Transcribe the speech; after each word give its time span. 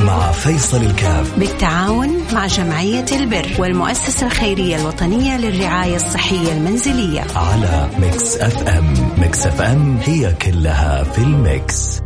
مع 0.00 0.32
فيصل 0.32 0.82
الكاف. 0.82 1.38
بالتعاون 1.38 2.08
مع 2.32 2.46
جمعية 2.46 3.04
البر 3.12 3.46
والمؤسسة 3.58 4.26
الخيرية 4.26 4.76
الوطنية 4.76 5.38
للرعاية 5.38 5.96
الصحية 5.96 6.52
المنزلية. 6.52 7.24
على 7.36 7.88
Mix 8.00 8.36
FM. 8.36 8.94
Mix 9.18 9.46
FM 9.46 9.98
هي 10.04 10.34
كلها 10.42 11.02
في 11.02 11.18
ال 11.18 11.34
mix. 11.34 12.00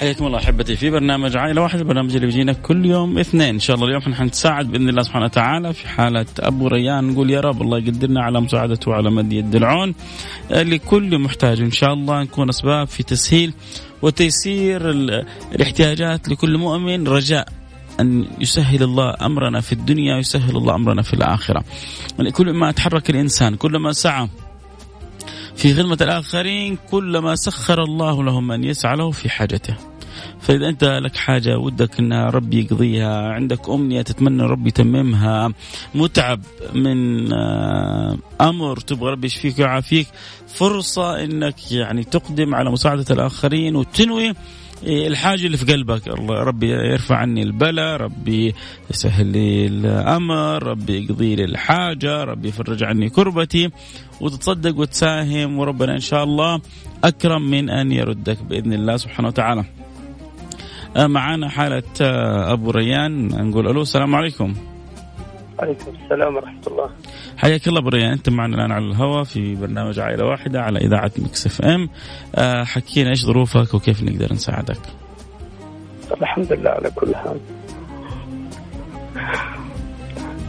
حياكم 0.00 0.26
الله 0.26 0.38
أحبتي 0.38 0.76
في 0.76 0.90
برنامج 0.90 1.36
عائلة 1.36 1.62
واحدة 1.62 1.80
البرنامج 1.80 2.14
اللي 2.14 2.26
بيجينا 2.26 2.52
كل 2.52 2.86
يوم 2.86 3.18
اثنين. 3.18 3.48
إن 3.48 3.58
شاء 3.58 3.76
الله 3.76 3.86
اليوم 3.86 4.02
إحنا 4.02 4.14
حنتساعد 4.14 4.66
بإذن 4.66 4.88
الله 4.88 5.02
سبحانه 5.02 5.24
وتعالى 5.24 5.72
في 5.72 5.88
حالة 5.88 6.26
أبو 6.40 6.68
ريان. 6.68 7.04
نقول 7.04 7.30
يا 7.30 7.40
رب 7.40 7.62
الله 7.62 7.78
يقدرنا 7.78 8.22
على 8.22 8.40
مساعدته 8.40 8.90
وعلى 8.90 9.10
مد 9.10 9.32
يد 9.32 9.56
العون. 9.56 9.94
لكل 10.50 11.18
محتاج 11.18 11.60
إن 11.60 11.70
شاء 11.70 11.92
الله 11.92 12.22
نكون 12.22 12.48
أسباب 12.48 12.86
في 12.88 13.02
تسهيل 13.02 13.52
وتيسير 14.02 14.90
الاحتياجات 15.52 16.28
لكل 16.28 16.58
مؤمن 16.58 17.08
رجاء 17.08 17.48
أن 18.00 18.26
يسهل 18.40 18.82
الله 18.82 19.14
أمرنا 19.20 19.60
في 19.60 19.72
الدنيا 19.72 20.16
ويسهل 20.16 20.56
الله 20.56 20.74
أمرنا 20.74 21.02
في 21.02 21.14
الآخرة. 21.14 21.64
كل 22.32 22.52
ما 22.52 22.72
تحرك 22.72 23.10
الإنسان 23.10 23.56
كلما 23.56 23.92
سعى 23.92 24.28
في 25.56 25.74
خدمة 25.74 25.98
الآخرين 26.00 26.78
كلما 26.90 27.34
سخر 27.34 27.82
الله 27.82 28.24
له 28.24 28.40
من 28.40 28.64
يسعى 28.64 28.96
له 28.96 29.10
في 29.10 29.28
حاجته. 29.28 29.76
فإذا 30.46 30.68
أنت 30.68 30.84
لك 30.84 31.16
حاجة 31.16 31.58
ودك 31.58 31.98
أن 32.00 32.12
ربي 32.12 32.60
يقضيها. 32.60 33.32
عندك 33.32 33.68
أمنية 33.68 34.02
تتمنى 34.02 34.42
ربي 34.42 34.68
يتممها. 34.68 35.52
متعب 35.94 36.40
من 36.74 37.32
آه، 37.32 38.18
أمر 38.40 38.76
تبغى 38.76 39.10
ربي 39.10 39.26
يشفيك 39.26 39.58
ويعافيك. 39.58 40.06
فرصة 40.46 41.24
أنك 41.24 41.72
يعني 41.72 42.04
تقدم 42.04 42.54
على 42.54 42.70
مساعدة 42.70 43.04
الآخرين 43.10 43.76
وتنوي 43.76 44.32
الحاجة 44.84 45.46
اللي 45.46 45.56
في 45.56 45.72
قلبك. 45.72 46.08
الله 46.08 46.34
ربي 46.34 46.70
يرفع 46.70 47.16
عني 47.16 47.42
البلاء 47.42 47.96
ربي 47.96 48.54
يسهل 48.90 49.26
لي 49.26 49.66
الأمر 49.66 50.62
ربي 50.62 51.04
يقضي 51.04 51.36
لي 51.36 51.44
الحاجة 51.44 52.24
ربي 52.24 52.48
يفرج 52.48 52.84
عني 52.84 53.10
كربتي. 53.10 53.70
وتتصدق 54.20 54.78
وتساهم 54.78 55.58
وربنا 55.58 55.92
إن 55.94 56.00
شاء 56.00 56.24
الله 56.24 56.60
أكرم 57.04 57.50
من 57.50 57.70
أن 57.70 57.92
يردك 57.92 58.42
بإذن 58.42 58.72
الله 58.72 58.96
سبحانه 58.96 59.28
وتعالى. 59.28 59.64
معانا 60.96 61.48
حالة 61.48 61.82
آه، 62.00 62.52
أبو 62.52 62.70
ريان 62.70 63.28
نقول 63.48 63.68
ألو 63.68 63.82
السلام 63.82 64.14
عليكم. 64.14 64.54
عليكم 65.58 65.92
السلام 66.04 66.36
ورحمة 66.36 66.60
الله. 66.66 66.90
حياك 67.36 67.68
الله 67.68 67.80
أبو 67.80 67.88
ريان 67.88 68.12
أنت 68.12 68.30
معنا 68.30 68.56
الآن 68.56 68.72
على 68.72 68.84
الهواء 68.84 69.24
في 69.24 69.54
برنامج 69.54 70.00
عائلة 70.00 70.24
واحدة 70.24 70.60
على 70.60 70.78
إذاعة 70.78 71.12
Mix 71.18 71.46
FM. 71.46 71.88
آه، 72.34 72.64
حكينا 72.64 73.10
إيش 73.10 73.24
ظروفك 73.24 73.74
وكيف 73.74 74.02
نقدر 74.02 74.32
نساعدك؟ 74.32 74.80
الحمد 76.20 76.52
لله 76.52 76.70
على 76.70 76.90
كل 76.90 77.16
حال. 77.16 77.40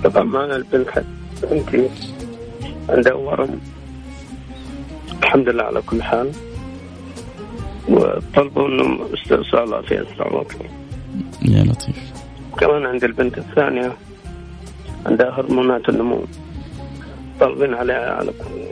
طبعا 0.03 0.23
معنا 0.23 0.55
البنت 0.55 1.03
بنتي 1.43 1.89
عندها 2.89 3.13
ورم. 3.13 3.59
الحمد 5.23 5.49
لله 5.49 5.63
على 5.63 5.81
كل 5.81 6.03
حال. 6.03 6.31
وطلبوا 7.89 8.67
انهم 8.67 8.99
استئصالها 9.13 9.81
في 9.81 10.01
اسرع 10.01 10.33
وقت 10.33 10.55
يا 11.41 11.63
لطيف. 11.63 12.13
كمان 12.59 12.85
عند 12.85 13.03
البنت 13.03 13.37
الثانية 13.37 13.93
عندها 15.05 15.29
هرمونات 15.29 15.89
النمو. 15.89 16.25
طالبين 17.39 17.73
عليها 17.73 18.13
على 18.13 18.31
كل 18.31 18.67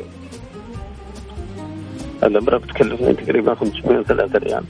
الابره 2.23 2.57
بتكلفني 2.57 3.13
تقريبا 3.13 3.55
503 3.55 4.39
ريال. 4.39 4.63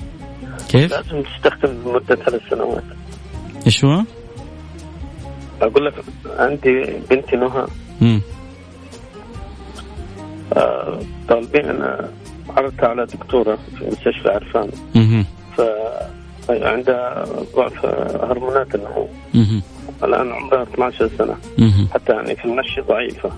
كيف؟ 0.69 0.91
لازم 0.91 1.23
تستخدم 1.23 1.71
لمدة 1.85 2.15
ثلاث 2.15 2.41
سنوات. 2.49 2.83
إيش 3.65 3.85
هو؟ 3.85 4.03
أقول 5.61 5.85
لك 5.85 5.93
عندي 6.37 6.83
بنتي 7.09 7.35
نهى. 7.35 7.67
امم 8.01 8.21
آه، 10.57 10.99
طالبين 11.29 11.81
عرضتها 12.49 12.87
على 12.87 13.05
دكتورة 13.05 13.55
في 13.77 13.85
مستشفى 13.85 14.29
عرفان. 14.29 14.69
أها 14.95 15.25
ف 15.57 15.61
عندها 16.49 17.25
ضعف 17.55 17.85
هرمونات 18.29 18.75
النمو 18.75 19.07
أها 19.35 19.61
الآن 20.03 20.31
عمرها 20.31 20.63
12 20.63 21.09
سنة. 21.17 21.35
حتى 21.93 22.13
يعني 22.13 22.35
في 22.35 22.45
المشي 22.45 22.81
ضعيفة. 22.81 23.31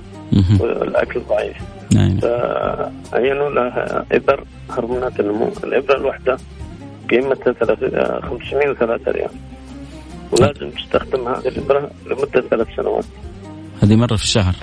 والأكل 0.59 1.21
ضعيف. 1.29 1.57
نعم. 1.93 2.19
فعينوا 2.19 3.49
لها 3.49 4.05
إبر 4.11 4.43
هرمونات 4.69 5.19
النمو 5.19 5.51
الإبرة 5.63 5.97
الواحدة 5.97 6.37
قيمتها 7.09 7.53
503 8.21 9.11
ريال. 9.11 9.29
ولازم 10.31 10.69
تستخدم 10.69 11.27
هذه 11.27 11.47
الإبرة 11.47 11.91
لمدة 12.05 12.41
ثلاث 12.49 12.67
سنوات. 12.75 13.05
هذه 13.83 13.95
مرة 13.95 14.15
في 14.15 14.23
الشهر. 14.23 14.55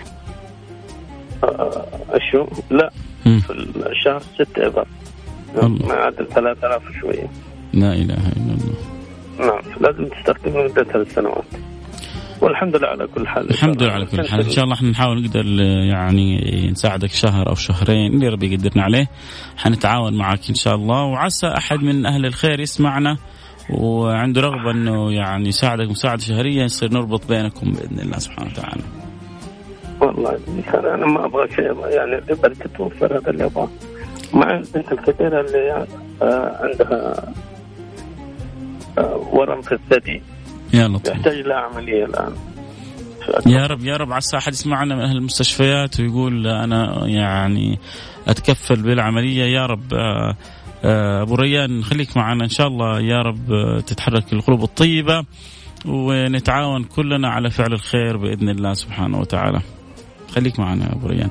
آه، 1.44 1.86
اشو 2.10 2.46
لا. 2.70 2.90
مم. 2.90 3.13
في 3.24 3.50
الشهر 3.90 4.22
ست 4.34 4.58
ابر 4.58 4.86
الله. 5.62 5.86
ما 5.86 5.94
يعادل 5.94 6.26
3000 6.34 6.82
شوية 7.00 7.30
لا 7.72 7.92
إله 7.92 8.14
إلا 8.14 8.54
الله. 8.54 8.74
نعم 9.38 9.62
لازم 9.80 10.08
تستخدم 10.08 10.58
لمده 10.58 10.84
ثلاث 10.84 11.14
سنوات 11.14 11.44
والحمد 12.40 12.76
لله 12.76 12.88
على 12.88 13.06
كل 13.06 13.26
حال. 13.26 13.50
الحمد 13.50 13.82
لله 13.82 13.92
على 13.92 14.06
كل 14.06 14.28
حال. 14.28 14.40
إن 14.40 14.50
شاء 14.50 14.64
الله 14.64 14.74
إحنا 14.74 14.90
نحاول 14.90 15.22
نقدر 15.22 15.44
يعني 15.90 16.40
نساعدك 16.70 17.10
شهر 17.10 17.48
أو 17.48 17.54
شهرين. 17.54 18.12
اللي 18.12 18.28
ربي 18.28 18.54
يقدرنا 18.54 18.82
عليه. 18.82 19.06
حنتعاون 19.56 20.16
معك 20.16 20.48
إن 20.48 20.54
شاء 20.54 20.74
الله. 20.74 21.02
وعسى 21.02 21.46
أحد 21.46 21.82
من 21.82 22.06
أهل 22.06 22.26
الخير 22.26 22.60
يسمعنا. 22.60 23.16
وعنده 23.70 24.40
رغبة 24.40 24.70
إنه 24.70 25.12
يعني 25.12 25.48
يساعدك 25.48 25.90
مساعدة 25.90 26.22
شهرية 26.22 26.62
يصير 26.62 26.92
نربط 26.92 27.28
بينكم 27.28 27.72
بإذن 27.72 28.00
الله 28.00 28.18
سبحانه 28.18 28.50
وتعالى. 28.50 28.82
والله 30.04 30.38
أنا 30.74 30.94
أنا 30.94 31.06
ما 31.06 31.24
أبغى 31.24 31.48
شيء 31.54 31.88
يعني 31.88 32.18
الابر 32.18 32.54
تتوفر 32.54 33.18
هذا 33.18 33.30
اللي 33.30 33.44
أبغاه. 33.44 33.68
مع 34.34 34.50
البنت 34.50 34.92
الكبيره 34.92 35.40
اللي 35.40 35.86
آه، 36.22 36.58
عندها 36.62 37.32
آه، 38.98 39.28
ورم 39.32 39.62
في 39.62 39.72
الثدي. 39.72 40.22
يا 40.74 40.88
لطيف. 40.88 41.14
يحتاج 41.14 41.40
لها 41.40 41.56
عملية 41.56 42.04
الآن. 42.04 42.32
يا 43.46 43.66
رب 43.66 43.84
يا 43.84 43.96
رب 43.96 44.12
عسى 44.12 44.36
أحد 44.36 44.52
يسمعنا 44.52 44.94
من 44.94 45.00
أهل 45.00 45.16
المستشفيات 45.16 46.00
ويقول 46.00 46.46
أنا 46.46 47.06
يعني 47.06 47.78
أتكفل 48.28 48.82
بالعملية. 48.82 49.44
يا 49.44 49.66
رب 49.66 49.94
آه، 49.94 51.22
أبو 51.22 51.34
ريان 51.34 51.84
خليك 51.84 52.16
معنا. 52.16 52.44
إن 52.44 52.48
شاء 52.48 52.66
الله 52.66 53.00
يا 53.00 53.22
رب 53.22 53.80
تتحرك 53.86 54.32
القلوب 54.32 54.62
الطيبة 54.62 55.24
ونتعاون 55.86 56.84
كلنا 56.84 57.28
على 57.28 57.50
فعل 57.50 57.72
الخير 57.72 58.16
بإذن 58.16 58.48
الله 58.48 58.74
سبحانه 58.74 59.18
وتعالى. 59.20 59.60
خليك 60.34 60.58
معنا 60.60 60.84
يا 60.86 60.92
أبو 60.92 61.06
ريان. 61.06 61.30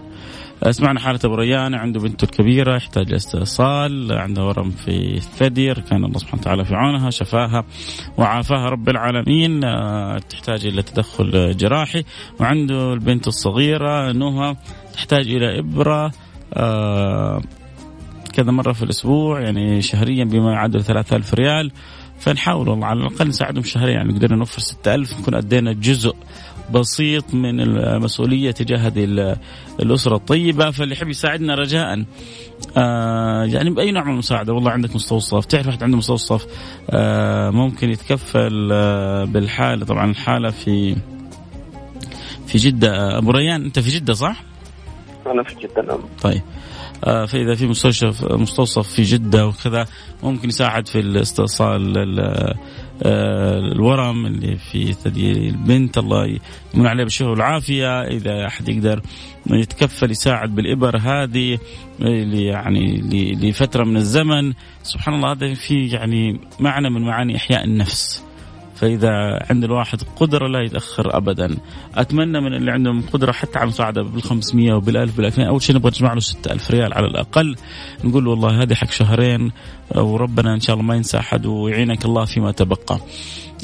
سمعنا 0.72 1.00
حالة 1.00 1.20
أبو 1.26 1.36
ريان 1.36 1.74
عنده 1.74 2.00
بنته 2.00 2.26
الكبيرة 2.26 2.76
يحتاج 2.76 3.12
لاستئصال 3.12 4.12
عندها 4.12 4.44
ورم 4.44 4.70
في 4.72 5.18
الثدي 5.18 5.74
كان 5.74 6.06
الله 6.06 6.18
سبحانه 6.18 6.42
وتعالى 6.42 6.66
في 6.66 6.76
عونها 6.76 7.10
شفاها 7.10 7.66
وعافاها 8.18 8.70
رب 8.70 8.90
العالمين 8.90 9.64
آه، 9.64 10.18
تحتاج 10.30 10.66
إلى 10.66 10.82
تدخل 10.82 11.58
جراحي 11.58 12.04
وعنده 12.40 12.94
البنت 12.94 13.28
الصغيرة 13.28 14.12
نهى 14.12 14.56
تحتاج 14.94 15.28
إلى 15.28 15.60
إبرة 15.60 16.12
آه، 16.54 17.42
كذا 18.34 18.52
مرة 18.52 18.74
في 18.74 18.84
الأسبوع 18.84 19.42
يعني 19.42 19.82
شهريا 19.82 20.24
بما 20.26 20.52
يعادل 20.52 20.84
3000 20.84 21.34
ريال 21.34 21.72
فنحاول 22.20 22.70
والله 22.70 22.88
على 22.88 23.00
الأقل 23.00 23.28
نساعدهم 23.28 23.64
شهريا 23.64 23.94
يعني 23.94 24.14
قدرنا 24.14 24.36
نوفر 24.36 24.60
6000 24.60 25.20
نكون 25.20 25.36
أدينا 25.36 25.74
جزء 25.74 26.16
بسيط 26.72 27.34
من 27.34 27.60
المسؤولية 27.60 28.52
تجاه 28.52 28.78
هذه 28.78 29.04
ال- 29.06 29.36
الأسرة 29.80 30.16
الطيبة 30.16 30.72
فاللي 30.72 30.94
يحب 30.96 31.08
يساعدنا 31.10 31.56
رجاء. 31.56 32.06
آه 32.78 33.44
يعني 33.46 33.70
بأي 33.70 33.92
نوع 33.92 34.04
من 34.04 34.12
المساعدة؟ 34.14 34.54
والله 34.54 34.72
عندك 34.72 34.96
مستوصف 34.96 35.46
تعرف 35.46 35.68
واحد 35.68 35.84
عنده 35.84 35.98
مستوصف 35.98 36.46
آه 36.90 37.50
ممكن 37.50 37.90
يتكفل 37.90 38.70
آه 38.74 39.24
بالحالة. 39.26 39.86
طبعا 39.86 40.12
الحالة 40.12 40.50
في 40.50 40.96
في 42.48 42.58
جدة. 42.58 42.96
آه، 42.96 43.18
أبو 43.18 43.32
ريان 43.32 43.64
أنت 43.66 43.80
في 43.80 43.90
جدة 43.90 44.14
صح؟ 44.14 44.44
أنا 45.28 45.44
في 45.44 45.56
جدة 45.56 45.82
نعم. 45.82 46.00
طيب. 46.22 46.42
آه، 47.04 47.26
فإذا 47.26 47.56
في 47.56 47.68
مستوصف 47.68 48.32
مستوصف 48.32 48.88
في 48.88 49.02
جدة 49.02 49.48
وكذا 49.48 49.86
ممكن 50.24 50.50
يساعد 50.50 50.88
في 50.88 51.00
الاستئصال 51.00 51.98
ال- 51.98 52.54
الورم 53.02 54.26
اللي 54.26 54.58
في 54.58 54.94
ثدي 54.94 55.32
البنت. 55.32 55.98
الله 55.98 56.40
يمن 56.74 56.88
عليه 56.88 57.04
بالشفاء 57.04 57.30
والعافية. 57.30 58.02
إذا 58.02 58.48
أحد 58.48 58.70
يقدر 58.70 59.02
يتكفل 59.50 60.12
يساعد 60.12 60.56
بالإبر 60.56 60.98
هذه 60.98 61.60
اللي 62.02 62.46
يعني 62.46 63.02
لفترة 63.36 63.84
من 63.84 63.98
الزمن. 63.98 64.54
سبحان 64.84 65.16
الله 65.16 65.32
هذا 65.32 65.54
في 65.54 65.88
يعني 65.88 66.40
معنى 66.60 66.90
من 66.90 67.02
معاني 67.02 67.36
إحياء 67.36 67.64
النفس. 67.64 68.24
فإذا 68.84 69.40
عند 69.50 69.64
الواحد 69.64 70.02
قدرة 70.16 70.48
لا 70.48 70.62
يتأخر 70.62 71.18
ابدا. 71.18 71.58
أتمنى 71.96 72.42
من 72.42 72.54
اللي 72.54 72.72
عندهم 72.72 73.02
قدرة 73.02 73.32
حتى 73.32 73.60
على 73.60 73.68
مساعده 73.68 74.02
بال 74.02 74.24
500 74.24 74.74
وبال 74.74 74.98
1000 74.98 75.18
بال 75.18 75.26
2000 75.26 75.44
أول 75.48 75.62
شيء 75.62 75.76
نبغى 75.76 75.90
نجمع 75.90 76.14
له 76.14 76.20
6000 76.20 76.72
ريال 76.72 76.94
على 76.94 77.08
الأقل. 77.08 77.56
نقول 78.04 78.28
والله 78.28 78.62
هذه 78.62 78.74
حق 78.74 78.92
شهرين 78.92 79.52
وربنا 79.96 80.54
إن 80.54 80.60
شاء 80.60 80.76
الله 80.76 80.86
ما 80.86 80.96
ينسى 80.96 81.18
أحد 81.18 81.46
ويعينك 81.46 82.06
الله 82.06 82.26
فيما 82.26 82.52
تبقى. 82.52 83.00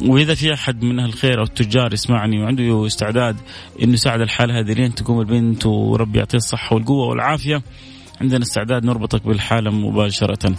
وإذا 0.06 0.36
في 0.36 0.54
أحد 0.54 0.83
من 0.83 1.00
الخير 1.00 1.39
أو 1.39 1.44
التجار 1.44 1.94
يسمعني 1.94 2.44
وعنده 2.44 2.86
استعداد 2.86 3.36
إنه 3.83 3.94
يساعد 3.94 4.22
الحاله 4.22 4.60
هذه 4.60 4.74
لين 4.74 4.95
تقوم 4.95 5.19
البنت 5.19 5.65
وربي 5.65 6.19
يعطيه 6.19 6.38
الصحة 6.38 6.75
والقوة 6.75 7.07
والعافية. 7.07 7.62
عندنا 8.22 8.44
استعداد 8.44 8.86
نربطك 8.86 9.27
بالحالة 9.27 9.72
مباشرة. 9.72 10.56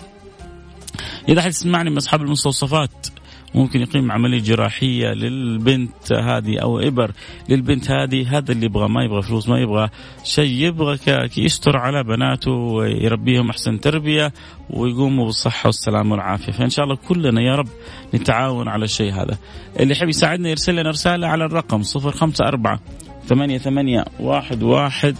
إذا 1.28 1.40
أحد 1.40 1.48
يسمعني 1.48 1.90
من 1.90 1.96
أصحاب 1.96 2.22
المستوصفات 2.22 3.06
ممكن 3.54 3.80
يقيم 3.80 4.12
عملية 4.12 4.42
جراحية 4.42 5.08
للبنت 5.08 6.12
هذه 6.12 6.58
أو 6.58 6.78
إبر 6.78 7.10
للبنت 7.48 7.90
هذه. 7.90 8.38
هذا 8.38 8.52
اللي 8.52 8.66
يبغى 8.66 8.88
ما 8.88 9.04
يبغى 9.04 9.22
فلوس 9.22 9.48
ما 9.48 9.58
يبغى 9.60 9.88
شيء. 10.24 10.50
يبغى 10.50 10.98
يستر 11.36 11.76
على 11.76 12.02
بناته 12.02 12.50
ويربيهم 12.50 13.50
أحسن 13.50 13.80
تربية 13.80 14.32
ويقوموا 14.70 15.24
بالصحة 15.24 15.66
والسلامة 15.66 16.12
والعافية. 16.12 16.52
فإن 16.52 16.70
شاء 16.70 16.84
الله 16.84 16.96
كلنا 16.96 17.42
يا 17.42 17.54
رب 17.54 17.68
نتعاون 18.14 18.68
على 18.68 18.84
الشيء 18.84 19.12
هذا. 19.12 19.38
اللي 19.80 19.92
يحب 19.92 20.08
يساعدنا 20.08 20.48
يرسل 20.48 20.76
لنا 20.76 20.90
رسالة 20.90 21.26
على 21.26 21.44
الرقم 21.44 21.82
054 21.82 22.78
ثمانية 23.24 23.58
ثمانية 23.58 24.04
واحد 24.20 24.62
واحد 24.62 25.16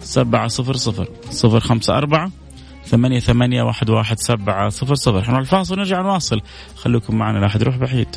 سبعة 0.00 0.48
صفر 0.48 0.76
صفر. 0.76 1.08
صفر 1.30 1.60
خمسة 1.60 1.98
أربعة 1.98 2.30
ثمانية 2.86 3.20
ثمانية 3.20 3.62
واحد 3.62 3.90
واحد 3.90 4.18
سبعة 4.18 4.68
صفر 4.68 4.94
صفر. 4.94 5.38
الفاصل 5.38 5.76
نرجع 5.76 6.00
نواصل. 6.00 6.40
خليكم 6.76 7.16
معنا 7.16 7.38
لا 7.38 7.46
أحد 7.46 7.60
يروح 7.60 7.76
بعيد. 7.76 8.16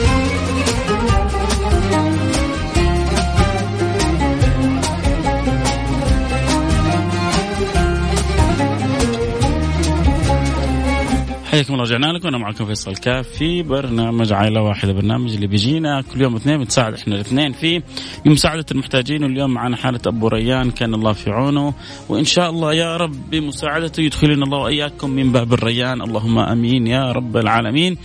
حياكم 11.51 11.73
الله 11.73 11.83
رجعنا 11.85 12.05
لكم 12.05 12.27
أنا 12.27 12.37
معكم 12.37 12.65
فيصل 12.65 12.95
كاف 12.95 13.27
في 13.27 13.63
برنامج 13.63 14.33
عائلة 14.33 14.61
واحدة 14.61 14.93
برنامج 14.93 15.33
اللي 15.33 15.47
بيجينا 15.47 16.01
كل 16.01 16.21
يوم 16.21 16.35
اثنين 16.35 16.57
بنساعد 16.57 16.93
إحنا 16.93 17.15
الاثنين 17.15 17.51
فيه 17.51 17.83
بمساعده 18.25 18.65
المحتاجين. 18.71 19.23
واليوم 19.23 19.53
معنا 19.53 19.77
حالة 19.77 19.99
أبو 20.07 20.27
ريان 20.27 20.71
كان 20.71 20.93
الله 20.93 21.13
في 21.13 21.29
عونه. 21.29 21.73
وإن 22.09 22.23
شاء 22.23 22.49
الله 22.49 22.73
يا 22.73 22.97
رب 22.97 23.29
بمساعدته 23.29 24.01
يدخلنا 24.01 24.45
الله 24.45 24.57
وإياكم 24.57 25.09
من 25.09 25.31
باب 25.31 25.53
الريان. 25.53 26.01
اللهم 26.01 26.39
آمين 26.39 26.87
يا 26.87 27.11
رب 27.11 27.37
العالمين. 27.37 27.97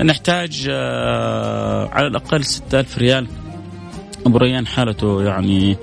نحتاج 0.00 0.66
آه، 0.70 1.88
على 1.92 2.06
الأقل 2.06 2.44
6000 2.44 2.98
ريال. 2.98 3.26
أبو 4.26 4.38
ريان 4.38 4.66
حالته 4.66 5.22
يعني 5.22 5.76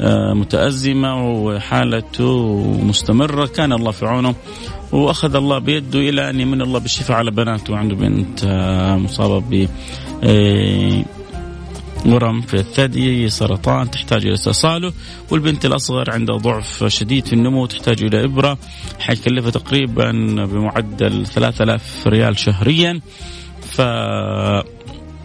آه، 0.00 0.34
متأزمة 0.34 1.30
وحالته 1.32 2.62
مستمرة. 2.82 3.46
كان 3.46 3.72
الله 3.72 3.90
في 3.90 4.06
عونه. 4.06 4.34
وأخذ 4.92 5.36
الله 5.36 5.58
بيده 5.58 5.98
إلى 5.98 6.30
أن 6.30 6.40
يمن 6.40 6.62
الله 6.62 6.78
بالشفاء 6.78 7.16
على 7.16 7.30
بناته. 7.30 7.76
عنده 7.76 7.96
بنت 7.96 8.44
آه، 8.44 8.96
مصابة 8.96 9.38
ب 9.40 9.68
آه، 10.24 11.04
ورم 12.06 12.40
في 12.40 12.54
الثدي 12.54 13.28
سرطان 13.28 13.90
تحتاج 13.90 14.26
إلى 14.26 14.34
استئصاله. 14.34 14.92
والبنت 15.30 15.64
الأصغر 15.64 16.10
عندها 16.10 16.36
ضعف 16.36 16.84
شديد 16.84 17.26
في 17.26 17.32
النمو 17.32 17.66
تحتاج 17.66 18.02
إلى 18.02 18.24
إبرة. 18.24 18.58
حيكلفها 18.98 19.50
تقريبا 19.50 20.10
بمعدل 20.44 21.26
3000 21.26 22.06
ريال 22.06 22.38
شهريا. 22.38 23.00
ف 23.60 23.80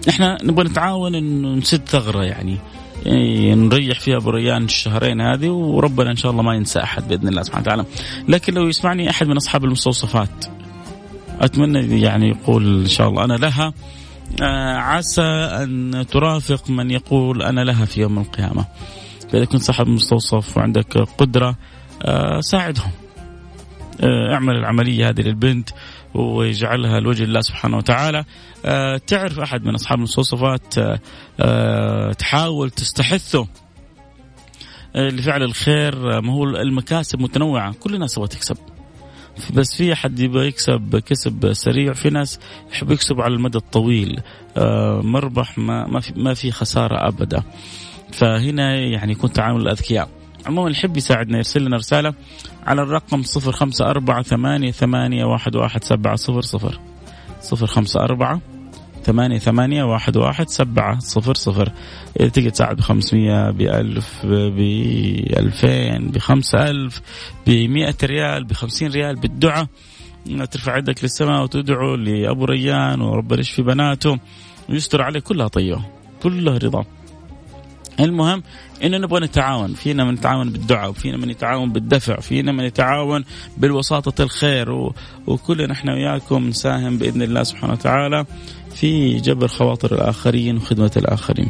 إحنا 0.09 0.37
نبغى 0.43 0.65
نتعاون 0.65 1.15
انه 1.15 1.55
نسد 1.55 1.81
ثغرة 1.87 2.23
يعني. 2.23 2.57
نريح 3.55 3.99
فيها 3.99 4.17
ابو 4.17 4.29
ريان 4.29 4.63
الشهرين 4.63 5.21
هذه 5.21 5.49
وربنا 5.49 6.11
إن 6.11 6.15
شاء 6.15 6.31
الله 6.31 6.43
ما 6.43 6.55
ينسى 6.55 6.79
أحد 6.79 7.07
بإذن 7.07 7.27
الله 7.27 7.43
سبحانه 7.43 7.63
وتعالى. 7.63 7.85
لكن 8.27 8.53
لو 8.53 8.67
يسمعني 8.67 9.09
أحد 9.09 9.27
من 9.27 9.35
أصحاب 9.35 9.65
المستوصفات 9.65 10.45
أتمنى 11.41 12.01
يعني 12.01 12.29
يقول 12.29 12.81
إن 12.81 12.87
شاء 12.87 13.09
الله 13.09 13.23
أنا 13.23 13.33
لها 13.33 13.73
آه 14.41 14.77
عسى 14.77 15.21
أن 15.63 16.05
ترافق 16.11 16.69
من 16.69 16.91
يقول 16.91 17.41
أنا 17.41 17.61
لها 17.61 17.85
في 17.85 18.01
يوم 18.01 18.19
القيامة. 18.19 18.65
فاذا 19.31 19.45
كنت 19.45 19.61
صاحب 19.61 19.87
مستوصف 19.87 20.57
وعندك 20.57 20.97
قدرة 20.97 21.55
آه 22.01 22.39
ساعدهم. 22.39 22.91
آه 24.01 24.33
اعمل 24.33 24.55
العملية 24.55 25.09
هذه 25.09 25.21
للبنت. 25.21 25.69
ويجعلها 26.15 26.99
لوجه 26.99 27.23
الله 27.23 27.41
سبحانه 27.41 27.77
وتعالى. 27.77 28.25
آه، 28.65 28.97
تعرف 28.97 29.39
أحد 29.39 29.65
من 29.65 29.73
أصحاب 29.73 29.97
المستوصفات 29.97 30.77
آه، 30.77 30.99
آه، 31.39 32.11
تحاول 32.13 32.69
تستحثه؟ 32.69 33.47
لفعل 34.95 35.43
الخير 35.43 36.21
ما 36.21 36.33
هو 36.33 36.43
المكاسب 36.43 37.21
متنوعة 37.21 37.73
كل 37.73 37.95
الناس 37.95 38.15
تبغى 38.15 38.27
تكسب. 38.27 38.57
بس 39.53 39.75
في 39.75 39.93
أحد 39.93 40.19
يبغى 40.19 40.47
يكسب 40.47 40.97
كسب 41.05 41.53
سريع 41.53 41.93
في 41.93 42.09
ناس 42.09 42.39
يحب 42.71 42.91
يكسب 42.91 43.21
على 43.21 43.33
المدى 43.33 43.57
الطويل. 43.57 44.21
مربح 45.03 45.57
ما 45.57 45.87
ما 45.87 45.99
في 45.99 46.13
ما 46.15 46.33
في 46.33 46.51
خسارة 46.51 47.07
أبدا. 47.07 47.43
فهنا 48.11 48.75
يعني 48.75 49.11
يكون 49.11 49.31
تعامل 49.31 49.61
الأذكياء. 49.61 50.09
عموما 50.45 50.69
يحب 50.71 50.97
يساعدنا 50.97 51.37
يرسل 51.37 51.65
لنا 51.65 51.77
رسالة 51.77 52.13
على 52.65 52.81
الرقم 52.81 53.23
صفر 53.23 53.51
خمسة 53.51 53.85
أربعة 53.85 54.21
ثمانية, 54.21 54.71
ثمانية 54.71 55.25
واحد, 55.25 55.55
واحد 55.55 55.83
سبعة 55.83 56.15
صفر 56.15 56.41
صفر 56.41 56.79
صفر 57.41 57.67
خمسة 57.67 57.99
أربعة 57.99 58.41
ثمانية 59.03 59.39
ثمانية 59.39 59.83
واحد 59.83 60.17
واحد 60.17 60.49
سبعة 60.49 60.99
صفر 60.99 61.33
صفر 61.33 61.71
إذا 62.19 62.29
تقدر 62.29 62.49
تساعد 62.49 62.75
بخمسمية 62.75 63.51
بألف 63.51 64.25
بألفين 64.25 66.11
بخمسة 66.11 66.69
ألف 66.69 67.01
بمئة 67.47 67.95
ريال 68.03 68.43
بخمسين 68.43 68.91
ريال 68.91 69.15
بالدعاء. 69.15 69.67
ترفع 70.51 70.77
يدك 70.77 71.03
للسماء 71.03 71.43
وتدعو 71.43 71.95
لأبو 71.95 72.45
ريان 72.45 73.01
وربنا 73.01 73.39
يشفي 73.39 73.61
بناته. 73.61 74.19
ويستر 74.69 75.01
عليه 75.01 75.19
كلها 75.19 75.47
طيبة 75.47 75.85
كلها 76.23 76.57
رضا. 76.57 76.85
المهم 77.99 78.43
انه 78.83 78.97
نبغى 78.97 79.19
نتعاون. 79.19 79.73
فينا 79.73 80.03
من 80.03 80.13
يتعاون 80.13 80.49
بالدعاء 80.49 80.89
وفينا 80.89 81.17
من 81.17 81.29
يتعاون 81.29 81.71
بالدفع 81.71 82.15
فينا 82.19 82.51
من 82.51 82.63
يتعاون 82.63 83.23
بالوساطة 83.57 84.23
الخير. 84.23 84.71
و... 84.71 84.93
وكلنا 85.27 85.73
إحنا 85.73 85.93
وياكم 85.93 86.47
نساهم 86.47 86.97
بإذن 86.97 87.21
الله 87.21 87.43
سبحانه 87.43 87.73
وتعالى 87.73 88.25
في 88.75 89.15
جبر 89.15 89.47
خواطر 89.47 89.95
الآخرين 89.95 90.57
وخدمة 90.57 90.91
الآخرين. 90.97 91.49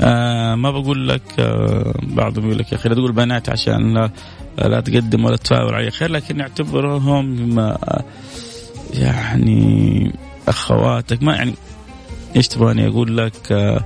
آه 0.00 0.54
ما 0.54 0.70
بقول 0.70 1.08
لك 1.08 1.22
آه 1.38 1.94
بعضهم 2.02 2.44
يقول 2.46 2.58
لك 2.58 2.72
يا 2.72 2.76
أخي 2.76 2.88
لا 2.88 2.94
تقول 2.94 3.12
بنات 3.12 3.48
عشان 3.48 3.94
لا 3.94 4.10
لا 4.58 4.80
تقدم 4.80 5.24
ولا 5.24 5.36
تفاور 5.36 5.74
علي. 5.74 5.90
خير 5.90 6.10
لكن 6.10 6.36
نعتبرهم 6.36 7.58
آه 7.58 8.04
يعني 8.94 10.12
أخواتك. 10.48 11.22
ما 11.22 11.34
يعني 11.34 11.54
إيش 12.36 12.48
تبغاني 12.48 12.88
أقول 12.88 13.16
لك؟ 13.16 13.52
آه، 13.52 13.84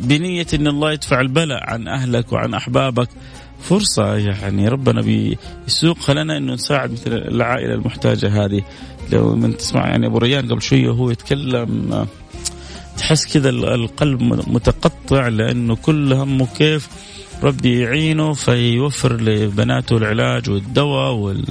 بنية 0.00 0.46
أن 0.54 0.66
الله 0.66 0.92
يدفع 0.92 1.20
البلاء 1.20 1.70
عن 1.70 1.88
أهلك 1.88 2.32
وعن 2.32 2.54
أحبابك. 2.54 3.08
فرصة 3.60 4.16
يعني 4.16 4.68
ربنا 4.68 5.00
بيسوق. 5.00 6.10
لنا 6.10 6.36
أنه 6.36 6.54
نساعد 6.54 6.92
مثل 6.92 7.12
العائلة 7.12 7.74
المحتاجة 7.74 8.44
هذه. 8.44 8.62
لو 9.12 9.36
من 9.36 9.56
تسمع 9.56 9.88
يعني 9.88 10.06
أبو 10.06 10.18
ريان 10.18 10.52
قبل 10.52 10.62
شوية 10.62 10.88
وهو 10.88 11.10
يتكلم 11.10 11.92
آه، 11.92 12.06
تحس 12.98 13.32
كذا 13.32 13.48
القلب 13.50 14.22
متقطع 14.22 15.28
لأنه 15.28 15.76
كل 15.76 16.12
همه 16.12 16.46
كيف 16.46 16.88
ربي 17.42 17.80
يعينه 17.80 18.32
فيوفر 18.32 19.16
لبناته 19.16 19.96
العلاج 19.96 20.50
والدواء 20.50 21.12
وال 21.12 21.44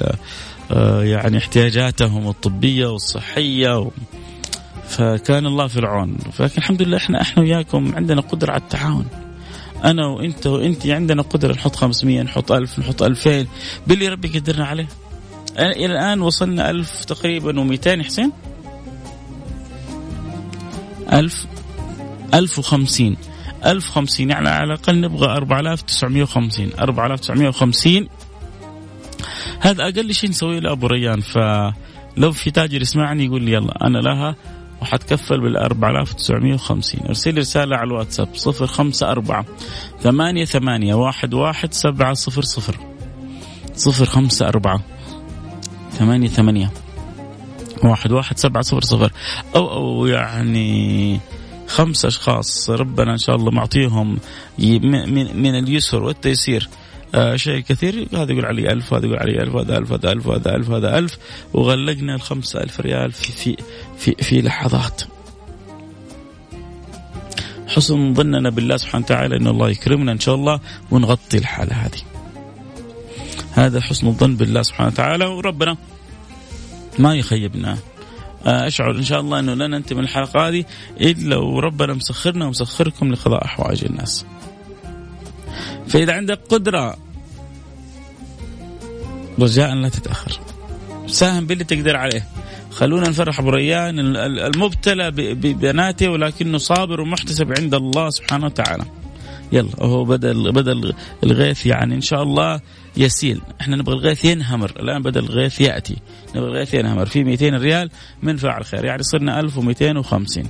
آه، 0.72 1.04
يعني 1.04 1.38
احتياجاتهم 1.38 2.28
الطبية 2.28 2.88
والصحية 2.88 3.90
فكان 4.90 5.46
الله 5.46 5.68
في 5.68 5.80
العون 5.80 6.18
فلكن 6.34 6.58
الحمد 6.58 6.82
لله 6.82 6.98
إحنا 6.98 7.22
إحنا 7.22 7.44
وياكم 7.44 7.96
عندنا 7.96 8.22
قدرة 8.22 8.52
على 8.52 8.62
التعاون. 8.62 9.06
أنا 9.86 10.08
وإنت 10.08 10.48
وانت 10.48 10.88
عندنا 10.88 11.22
قدرة 11.22 11.54
نحط 11.54 11.76
500 11.76 12.22
نحط 12.22 12.52
1000 12.52 12.80
نحط 12.80 13.04
2000 13.04 13.48
باللي 13.88 14.08
ربي 14.08 14.28
قدرنا 14.28 14.66
عليه. 14.66 14.88
إلى 15.60 15.86
الآن 15.86 16.22
وصلنا 16.22 16.70
1000 16.70 17.06
تقريبا 17.06 17.78
و200 17.78 18.06
حسين؟ 18.06 18.32
1000 21.14 21.46
1050 22.34 23.18
1050 23.66 24.30
يعني 24.30 24.50
على 24.50 24.64
الأقل 24.64 25.02
نبغى 25.02 25.38
4950 25.38 26.70
4950 26.80 28.08
هذا 29.60 29.84
أقل 29.84 30.14
شيء 30.14 30.30
نسويه 30.30 30.60
لأبو 30.60 30.88
ريان 30.88 31.22
فلو 31.22 32.32
في 32.32 32.52
تاجر 32.52 32.82
يسمعني 32.82 33.26
يقول 33.26 33.44
لي 33.44 33.52
يلا 33.52 33.88
أنا 33.88 33.98
لها 33.98 34.36
وحتكفل 34.82 35.42
بال 35.42 35.58
4950 35.58 37.08
ارسل 37.08 37.38
رسالة 37.38 37.78
على 37.78 37.88
الواتساب 37.88 38.28
054 38.48 39.46
ثمانية 40.00 40.46
ثمانية 40.46 40.94
واحد 40.94 41.34
واحد 41.34 41.74
سبعة 41.74 42.14
صفر 42.14 42.42
صفر. 42.42 42.76
صفر 43.76 44.06
خمسة 44.06 44.48
أربعة 44.48 44.82
ثمانية 45.92 46.28
ثمانية 46.28 46.72
واحد 47.84 48.12
واحد 48.12 48.38
سبعة 48.38 48.64
صفر 48.64 48.82
صفر. 48.82 49.12
أو 49.56 49.72
أو 49.72 50.08
يعني 50.08 51.20
خمس 51.68 52.06
أشخاص 52.06 52.70
ربنا 52.70 53.12
إن 53.12 53.18
شاء 53.18 53.36
الله 53.36 53.52
معطيهم 53.52 54.20
من 55.36 55.56
اليسر 55.56 56.04
والتيسير. 56.04 56.70
شيء 57.36 57.60
كثير. 57.60 58.08
هذا 58.14 58.32
يقول 58.32 58.46
علي 58.46 58.72
ألف 58.72 58.94
هذا 58.94 59.06
يقول 59.06 59.20
علي 59.20 59.44
ألف 59.44 59.56
هذا 59.56 59.78
ألف 59.78 59.92
هذا 59.92 60.12
ألف 60.12 60.28
هذا 60.28 60.56
ألف 60.56 60.70
هذا 60.70 60.98
ألف. 60.98 61.18
وغلقنا 61.54 62.16
الخمسة 62.16 62.64
ألف 62.64 62.80
ريال 62.80 63.12
في 63.12 63.32
في 63.32 63.58
في, 63.98 64.16
في 64.24 64.42
لحظات. 64.42 65.02
حسن 67.68 68.14
ظننا 68.14 68.50
بالله 68.50 68.78
سبحانه 68.78 69.06
وتعالى 69.06 69.36
أن 69.36 69.48
الله 69.48 69.70
يكرمنا 69.70 70.12
إن 70.12 70.20
شاء 70.20 70.36
الله 70.36 70.60
ونغطي 70.92 71.38
الحالة 71.38 71.74
هذه. 71.74 72.02
هذا 73.54 73.82
حسن 73.82 74.08
الظن 74.08 74.36
بالله 74.36 74.62
سبحانه 74.62 74.90
وتعالى. 74.90 75.26
وربنا 75.26 75.78
ما 77.00 77.16
يخيبنا. 77.16 77.78
آه، 78.46 78.68
أشعر 78.68 78.92
إن 78.92 79.04
شاء 79.04 79.20
الله 79.20 79.40
إنه 79.40 79.54
لن 79.54 79.72
ننتهي 79.72 79.96
من 79.96 80.04
الحلقة 80.04 80.48
هذه 80.48 80.66
إلا 81.02 81.38
وربنا 81.38 81.94
مسخرنا 81.94 82.46
ومسخركم 82.46 83.12
لقضاء 83.12 83.48
حوائج 83.48 83.86
الناس. 83.86 84.26
فإذا 85.90 86.14
عندك 86.14 86.40
قدرة 86.50 86.98
رجاء 89.40 89.76
لا 89.76 89.90
تتأخر. 89.90 90.40
ساهم 91.08 91.46
باللي 91.48 91.64
تقدر 91.64 91.98
عليه. 91.98 92.28
خلونا 92.72 93.10
نفرح 93.10 93.40
ابو 93.40 93.50
ريان 93.50 94.00
المبتلى 94.16 95.12
ببناته 95.12 96.10
ولكنه 96.10 96.58
صابر 96.58 97.02
ومحتسب 97.02 97.54
عند 97.60 97.74
الله 97.74 98.10
سبحانه 98.10 98.46
وتعالى. 98.46 98.86
يلا 99.52 99.70
هو 99.82 100.06
بدل 100.06 100.52
بدل 100.52 100.94
الغيث 101.24 101.66
يعني 101.66 101.96
إن 101.96 102.02
شاء 102.02 102.24
الله 102.24 102.62
يسيل. 102.98 103.42
إحنا 103.62 103.76
نبغى 103.76 103.96
الغيث 103.96 104.26
ينهمر. 104.26 104.72
الآن 104.80 105.02
بدل 105.02 105.24
الغيث 105.24 105.62
يأتي. 105.62 105.98
نبغى 106.36 106.50
الغيث 106.50 106.74
ينهمر. 106.74 107.06
في 107.06 107.24
200 107.24 107.56
ريال 107.58 107.90
من 108.24 108.38
فاعل 108.38 108.66
خير. 108.66 108.86
يعني 108.86 109.04
صرنا 109.04 109.40
1250 109.40 110.46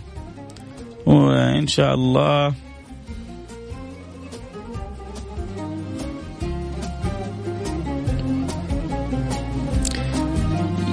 وإن 1.05 1.67
شاء 1.67 1.93
الله 1.93 2.53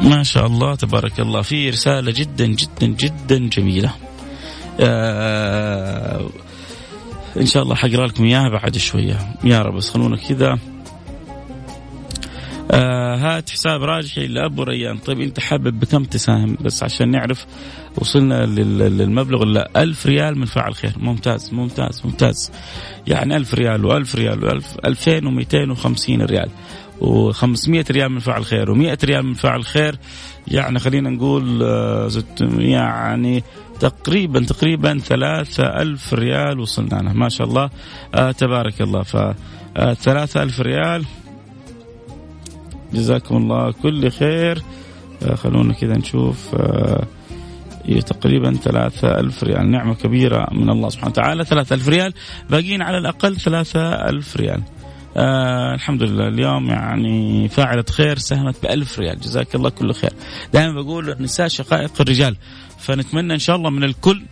ما 0.06 0.22
شاء 0.22 0.46
الله 0.46 0.74
تبارك 0.74 1.20
الله. 1.20 1.42
في 1.42 1.70
رسالة 1.70 2.12
جدا 2.12 2.46
جدا 2.46 2.86
جدا 2.86 3.38
جميلة. 3.48 3.92
آه 4.80 6.28
إن 7.36 7.46
شاء 7.46 7.62
الله 7.62 7.74
حقرأ 7.74 8.06
لكم 8.06 8.24
إياها 8.24 8.48
بعد 8.48 8.76
شوية. 8.76 9.18
يا 9.44 9.62
رب 9.62 9.74
بس 9.74 9.90
خلونا 9.90 10.16
كذا. 10.16 10.58
آه 12.70 13.16
هات 13.16 13.50
حساب 13.50 13.82
راجحي 13.82 14.26
لأبو 14.26 14.62
ريان. 14.62 14.98
طيب 14.98 15.20
أنت 15.20 15.40
حابب 15.40 15.80
بكم 15.80 16.04
تساهم؟ 16.04 16.56
بس 16.60 16.82
عشان 16.82 17.10
نعرف 17.10 17.46
وصلنا 17.96 18.46
للمبلغ 18.46 19.44
لا. 19.44 19.70
ألف 19.76 20.06
ريال 20.06 20.38
من 20.38 20.46
فاعل 20.46 20.74
خير. 20.74 20.92
ممتاز 20.96 21.52
ممتاز 21.52 22.02
ممتاز. 22.04 22.50
يعني 23.06 23.36
ألف 23.36 23.54
ريال 23.54 23.84
وألف 23.84 24.14
ريال 24.14 24.44
وألف 24.44 24.76
ألفين 24.84 25.26
ومئتين 25.26 25.70
وخمسين 25.70 26.22
ريال. 26.22 26.50
و500 27.00 27.90
ريال 27.90 28.08
من 28.08 28.18
فاعل 28.18 28.44
خير 28.44 28.74
و100 28.74 29.04
ريال 29.04 29.26
من 29.26 29.34
فاعل 29.34 29.64
خير 29.64 29.98
يعني 30.48 30.78
خلينا 30.78 31.10
نقول 31.10 31.62
آه، 31.62 32.08
يعني 32.58 33.42
تقريبا 33.80 34.40
تقريبا 34.40 34.98
ثلاثة 34.98 35.64
ألف 35.64 36.14
ريال 36.14 36.60
وصلنا 36.60 36.96
له 37.02 37.12
ما 37.12 37.28
شاء 37.28 37.46
الله. 37.46 37.70
آه 38.14 38.30
تبارك 38.30 38.80
الله. 38.80 39.02
ف 39.02 39.16
آه، 39.16 39.94
ثلاثة 39.94 40.42
ألف 40.42 40.60
ريال. 40.60 41.04
جزاكم 42.92 43.36
الله 43.36 43.72
كل 43.72 44.10
خير. 44.10 44.62
آه 45.22 45.34
خلونا 45.34 45.72
كذا 45.72 45.96
نشوف. 45.96 46.54
آه 46.54 47.06
تقريبا 48.06 48.52
ثلاثة 48.52 49.20
ألف 49.20 49.44
ريال. 49.44 49.70
نعمة 49.70 49.94
كبيرة 49.94 50.48
من 50.52 50.70
الله 50.70 50.88
سبحانه 50.88 51.10
وتعالى 51.10 51.44
ثلاثة 51.44 51.74
ألف 51.74 51.88
ريال. 51.88 52.12
باقيين 52.50 52.82
على 52.82 52.98
الأقل 52.98 53.36
ثلاثة 53.36 53.80
ألف 53.80 54.36
ريال. 54.36 54.62
آه 55.16 55.74
الحمد 55.74 56.02
لله. 56.02 56.28
اليوم 56.28 56.68
يعني 56.68 57.48
فاعلة 57.48 57.84
خير 57.90 58.18
ساهمت 58.18 58.62
بألف 58.62 58.98
ريال. 58.98 59.20
جزاك 59.20 59.54
الله 59.54 59.70
كل 59.70 59.92
خير. 59.94 60.12
دائما 60.52 60.82
بقول 60.82 61.10
النساء 61.10 61.48
شقائق 61.48 61.90
الرجال. 62.00 62.36
فنتمنى 62.78 63.34
إن 63.34 63.38
شاء 63.38 63.56
الله 63.56 63.70
من 63.70 63.84
الكل 63.84 64.22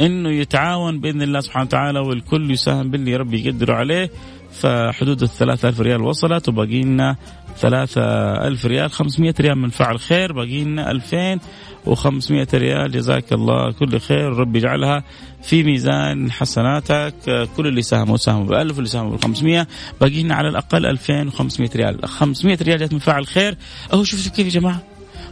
إنه 0.00 0.30
يتعاون 0.30 1.00
بإذن 1.00 1.22
الله 1.22 1.40
سبحانه 1.40 1.66
وتعالى 1.66 1.98
والكل 2.00 2.50
يساهم 2.50 2.90
باللي 2.90 3.16
ربي 3.16 3.46
يقدر 3.46 3.72
عليه. 3.72 4.10
فحدود 4.52 5.22
الثلاثة 5.22 5.68
ألف 5.68 5.80
ريال 5.80 6.02
وصلت 6.02 6.48
وباقي 6.48 6.82
لنا 6.82 7.16
ثلاثة 7.56 8.02
ألف 8.46 8.66
ريال 8.66 8.90
خمسمية 8.90 9.34
ريال 9.40 9.58
من 9.58 9.68
فعل 9.68 10.00
خير 10.00 10.32
باقي 10.32 10.64
لنا 10.64 10.90
ألفين 10.90 11.40
وخمسمية 11.86 12.48
ريال. 12.54 12.90
جزاك 12.92 13.32
الله 13.32 13.72
كل 13.72 14.00
خير 14.00 14.32
ربي 14.32 14.58
يجعلها 14.58 15.04
في 15.42 15.62
ميزان 15.62 16.30
حسناتك. 16.32 17.14
كل 17.56 17.66
اللي 17.66 17.82
ساهموا 17.82 18.16
ساهموا 18.16 18.44
بألف 18.44 18.76
واللي 18.76 18.88
ساهموا 18.88 19.10
بالخمسمية 19.10 19.68
باقي 20.00 20.22
لنا 20.22 20.34
على 20.34 20.48
الأقل 20.48 20.86
ألفين 20.86 21.28
وخمسمية 21.28 21.70
ريال. 21.76 22.08
خمسمية 22.08 22.58
ريال 22.62 22.78
جات 22.78 22.92
من 22.92 22.98
فعل 22.98 23.26
خير. 23.26 23.56
أهو 23.92 24.04
شوفوا 24.04 24.32
كيف 24.32 24.46
يا 24.46 24.60
جماعة؟ 24.60 24.82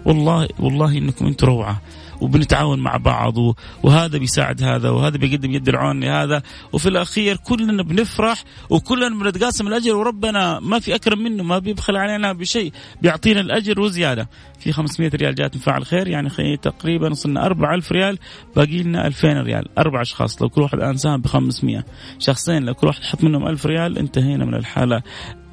والله 0.05 0.49
والله 0.59 0.99
إنكم 0.99 1.27
أنتم 1.27 1.47
روعة. 1.47 1.83
وبنتعاون 2.21 2.79
مع 2.79 2.97
بعض 2.97 3.35
وهذا 3.83 4.19
بيساعد 4.19 4.63
هذا 4.63 4.91
وهذا 4.91 5.17
بيقدم 5.17 5.51
يد 5.51 5.69
العون 5.69 6.01
لهذا. 6.01 6.43
وفي 6.73 6.89
الأخير 6.89 7.37
كلنا 7.37 7.83
بنفرح 7.83 8.45
وكلنا 8.71 9.25
بنتقاسم 9.25 9.69
الأجر 9.69 9.97
وربنا 9.97 10.61
ما 10.61 10.79
في 10.79 10.95
أكرم 10.95 11.19
منه 11.19 11.43
ما 11.43 11.59
بيبخل 11.59 11.97
علينا 11.97 12.33
بشيء. 12.33 12.73
بيعطينا 13.03 13.41
الأجر 13.41 13.81
وزيادة. 13.81 14.29
في 14.59 14.73
500 14.73 15.11
ريال 15.15 15.35
جات 15.35 15.57
من 15.57 15.61
فاعل 15.63 15.87
خير 15.87 16.09
يعني 16.09 16.57
تقريبا 16.57 17.11
وصلنا 17.11 17.47
4000 17.47 17.93
ريال 17.93 18.19
باقي 18.57 18.83
لنا 18.83 19.07
2000 19.07 19.43
ريال. 19.43 19.79
أربع 19.79 20.03
أشخاص 20.03 20.43
لو 20.43 20.49
كل 20.49 20.63
واحد 20.63 20.79
الان 20.79 20.97
ساهم 20.97 21.21
ب 21.21 21.27
500 21.27 21.85
شخصين 22.19 22.63
لو 22.63 22.75
كل 22.75 22.87
واحد 22.87 23.03
حط 23.03 23.25
منهم 23.25 23.47
1000 23.49 23.67
ريال 23.67 23.99
انتهينا 23.99 24.45
من 24.45 24.55
الحالة 24.55 25.03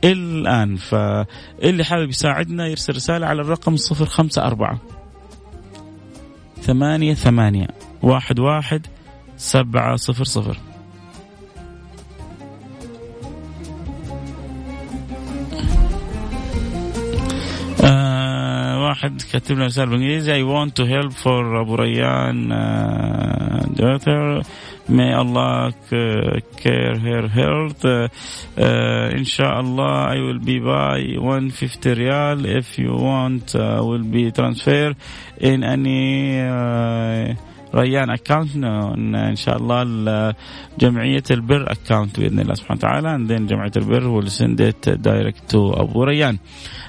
الآن. 0.04 0.76
فاللي 0.76 1.84
حابب 1.84 2.10
يساعدنا 2.10 2.68
يرسل 2.68 2.96
رسالة 2.96 3.28
على 3.28 3.42
الرقم 3.42 3.76
054 3.76 4.95
ثمانية 6.66 7.14
ثمانية. 7.14 7.68
واحد 8.02 8.40
واحد 8.40 8.88
سبعة 9.38 9.96
صفر 9.96 10.24
صفر. 10.24 10.58
آه 17.84 18.84
واحد 18.84 19.22
كتب 19.34 19.56
لنا 19.56 19.66
رسالة 19.66 19.90
بالإنجليزي. 19.90 20.42
I 20.42 20.46
want 20.46 20.72
to 20.76 20.86
help 20.86 21.14
for 21.24 21.62
ابو 21.62 21.76
ريان 21.76 22.50
uh, 22.52 23.66
May 24.88 25.14
Allah 25.14 25.74
care 25.88 27.00
her 27.00 27.28
health. 27.28 27.84
Uh, 27.84 28.08
uh, 28.58 29.10
inshallah, 29.14 30.14
I 30.14 30.20
will 30.20 30.40
be 30.40 30.60
by 30.60 31.02
150 31.18 31.96
riyal. 31.96 32.46
If 32.46 32.78
you 32.78 32.94
want, 32.94 33.56
uh, 33.56 33.82
will 33.82 34.04
be 34.04 34.32
transfer 34.32 34.94
in 35.40 35.64
any 35.64 36.40
uh, 36.40 37.36
ريان 37.76 38.10
اكونت 38.10 38.56
ان 38.56 39.36
شاء 39.36 39.58
الله 39.58 40.34
جمعيه 40.80 41.24
البر 41.32 41.72
اكونت 41.72 42.20
باذن 42.20 42.40
الله 42.40 42.54
سبحانه 42.54 42.80
وتعالى 42.80 43.10
عندنا 43.10 43.48
جمعيه 43.48 43.72
البر 43.78 44.22
will 44.22 44.30
send 44.30 44.60
it 44.60 45.02
direct 45.02 45.52
to 45.52 45.80
ابو 45.80 46.04
ريان 46.04 46.38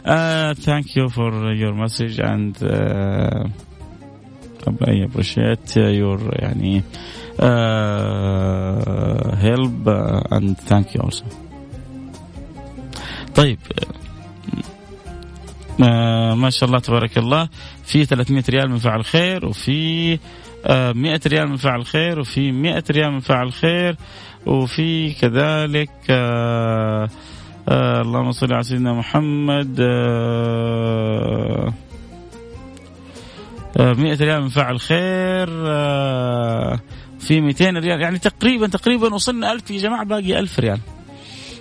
uh, 0.04 0.54
thank 0.54 0.96
you 0.96 1.08
for 1.08 1.30
your 1.54 1.74
message 1.74 2.20
and 2.20 2.56
uh, 2.62 3.48
I 4.86 4.94
appreciate 5.06 5.76
your 5.76 6.18
يعني 6.32 6.82
help 9.40 9.88
and 10.32 10.56
thank 10.66 10.96
you 10.96 11.02
also 11.02 11.24
طيب. 13.34 13.58
آه 15.82 16.34
ما 16.34 16.50
شاء 16.50 16.68
الله 16.68 16.78
تبارك 16.78 17.18
الله. 17.18 17.48
في 17.84 18.04
300 18.04 18.44
ريال 18.50 18.70
من 18.70 18.78
فعل 18.78 19.04
خير 19.04 19.46
وفي 19.46 20.18
آه 20.66 20.92
100 20.92 21.20
ريال 21.26 21.48
من 21.48 21.56
فعل 21.56 21.86
خير 21.86 22.20
وفي 22.20 22.52
100 22.52 22.84
ريال 22.90 23.12
من 23.12 23.20
فعل 23.20 23.52
خير 23.52 23.96
وفي 24.46 25.12
كذلك 25.12 25.90
آه 26.10 27.08
آه 27.68 28.00
اللهم 28.02 28.32
صل 28.32 28.52
على 28.52 28.62
سيدنا 28.62 28.92
محمد 28.92 29.76
آه 29.80 31.72
100 33.78 34.12
آه، 34.12 34.16
ريال 34.16 34.42
من 34.42 34.48
فعل 34.48 34.80
خير 34.80 35.48
آه 35.50 36.80
في 37.20 37.40
200 37.40 37.70
ريال. 37.70 38.00
يعني 38.00 38.18
تقريبا 38.18 38.66
تقريبا 38.66 39.14
وصلنا 39.14 39.52
1000 39.52 39.70
يا 39.70 39.78
جماعة 39.78 40.04
باقي 40.04 40.38
1000 40.38 40.60
ريال. 40.60 40.80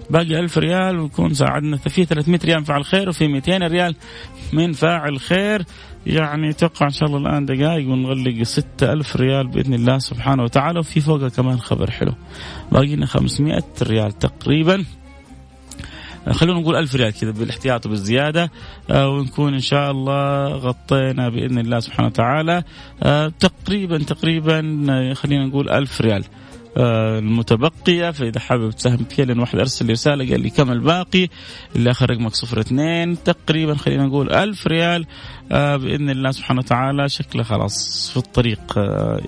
باقي 0.09 0.39
1000 0.39 0.57
ريال 0.57 0.99
ويكون 0.99 1.33
ساعدنا. 1.33 1.77
في 1.77 2.05
300 2.05 2.39
ريال 2.45 2.57
من 2.57 2.63
فاعل 2.63 2.85
خير 2.85 3.09
وفي 3.09 3.27
200 3.27 3.67
ريال 3.67 3.95
من 4.53 4.71
فاعل 4.71 5.19
خير. 5.19 5.65
يعني 6.05 6.53
توقع 6.53 6.85
إن 6.85 6.91
شاء 6.91 7.09
الله 7.09 7.19
الآن 7.19 7.45
دقائق 7.45 7.89
ونغلق 7.89 8.43
6000 8.43 9.15
ريال 9.15 9.47
بإذن 9.47 9.73
الله 9.73 9.97
سبحانه 9.97 10.43
وتعالى. 10.43 10.79
وفي 10.79 11.01
فوقها 11.01 11.29
كمان 11.29 11.59
خبر 11.59 11.91
حلو. 11.91 12.13
باقي 12.71 12.95
لنا 12.95 13.05
500 13.05 13.63
ريال 13.81 14.11
تقريبا. 14.19 14.85
خلونا 16.31 16.59
نقول 16.59 16.75
ألف 16.75 16.95
ريال 16.95 17.13
كذا 17.13 17.31
بالاحتياط 17.31 17.85
وبالزيادة 17.85 18.51
آه 18.89 19.09
ونكون 19.09 19.53
إن 19.53 19.59
شاء 19.59 19.91
الله 19.91 20.47
غطينا 20.47 21.29
بإذن 21.29 21.59
الله 21.59 21.79
سبحانه 21.79 22.07
وتعالى 22.07 22.63
آه 23.03 23.31
تقريبا 23.39 23.97
تقريبا 23.97 24.85
آه، 24.89 25.13
خلينا 25.13 25.45
نقول 25.45 25.69
ألف 25.69 26.01
ريال. 26.01 26.23
المتبقية 26.77 28.11
فإذا 28.11 28.39
حابب 28.39 28.71
تساهم 28.71 29.05
فيها 29.09 29.25
لأن 29.25 29.39
واحد 29.39 29.59
أرسل 29.59 29.85
لي 29.85 29.93
رسالة 29.93 30.29
قال 30.29 30.41
لي 30.41 30.49
كم 30.49 30.71
الباقي؟ 30.71 31.27
اللي 31.75 31.91
آخر 31.91 32.09
رقمك 32.09 32.33
صفر 32.33 32.59
اثنين 32.59 33.23
تقريبا 33.23 33.75
خلينا 33.75 34.05
نقول 34.05 34.31
ألف 34.31 34.67
ريال. 34.67 35.05
آه، 35.51 35.75
بإذن 35.75 36.09
الله 36.09 36.31
سبحانه 36.31 36.59
وتعالى 36.59 37.09
شكله 37.09 37.43
خلاص 37.43 38.09
في 38.11 38.17
الطريق. 38.17 38.77
آه، 38.77 39.21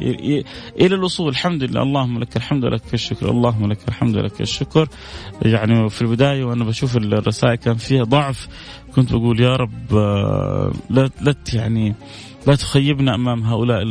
إلى 0.79 0.95
الوصول. 0.95 1.29
الحمد 1.29 1.63
لله. 1.63 1.83
اللهم 1.83 2.19
لك 2.19 2.37
الحمد 2.37 2.65
ولك 2.65 2.93
الشكر. 2.93 3.29
اللهم 3.29 3.71
لك 3.71 3.79
الحمد 3.87 4.17
ولك 4.17 4.41
الشكر. 4.41 4.87
يعني 5.41 5.89
في 5.89 6.01
البداية 6.01 6.43
وأنا 6.43 6.63
بشوف 6.63 6.97
الرسائل 6.97 7.55
كان 7.55 7.75
فيها 7.75 8.03
ضعف 8.03 8.47
كنت 8.95 9.13
بقول 9.13 9.39
يا 9.39 9.55
رب 9.55 9.93
لا 10.89 11.09
لا 11.21 11.35
يعني 11.53 11.95
لا 12.47 12.55
تخيبنا 12.55 13.15
أمام 13.15 13.43
هؤلاء 13.43 13.83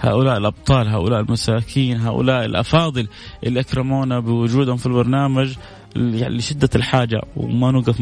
هؤلاء 0.00 0.36
الأبطال، 0.36 0.88
هؤلاء 0.88 1.20
المساكين، 1.20 2.00
هؤلاء 2.00 2.44
الأفاضل 2.44 3.08
اللي 3.46 3.60
اكرمونا 3.60 4.20
بوجودهم 4.20 4.76
في 4.76 4.86
البرنامج 4.86 5.54
يعني 5.96 6.36
لشدة 6.36 6.70
الحاجة 6.74 7.20
وما 7.36 7.70
نوقف 7.70 8.00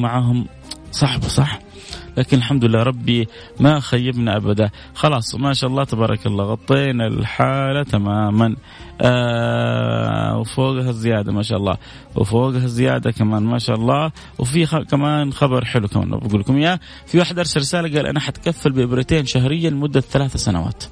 صعب 0.91 1.23
صح 1.23 1.61
لكن 2.17 2.37
الحمد 2.37 2.65
لله 2.65 2.83
ربي 2.83 3.29
ما 3.61 3.81
خيبنا 3.81 4.37
أبدا. 4.37 4.71
خلاص 4.95 5.35
ما 5.35 5.53
شاء 5.53 5.71
الله 5.71 5.85
تبارك 5.85 6.27
الله 6.27 6.45
غطينا 6.45 7.07
الحالة 7.07 7.83
تماما. 7.83 8.57
آه 9.01 10.39
وفوقها 10.39 10.91
الزيادة 10.91 11.33
ما 11.33 11.43
شاء 11.43 11.59
الله. 11.59 11.77
وفوقها 12.17 12.65
الزيادة 12.65 13.11
كمان 13.11 13.43
ما 13.43 13.59
شاء 13.59 13.77
الله. 13.77 14.13
وفي 14.39 14.67
خ... 14.67 14.77
كمان 14.77 15.33
خبر 15.33 15.65
حلو 15.65 15.89
كمان 15.89 16.11
بقول 16.11 16.41
لكم 16.41 16.57
إياه. 16.57 16.81
في 17.07 17.19
واحد 17.19 17.39
أرسل 17.39 17.61
رسالة 17.61 17.97
قال 17.97 18.07
أنا 18.07 18.21
حتكفل 18.21 18.73
بإبرتين 18.73 19.27
شهريا 19.27 19.71
لمده 19.71 20.01
ثلاث 20.01 20.37
سنوات. 20.37 20.85